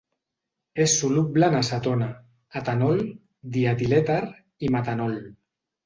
[0.85, 2.09] És soluble en acetona,
[2.63, 3.07] etanol,
[3.61, 4.21] dietilèter
[4.69, 5.19] i metanol.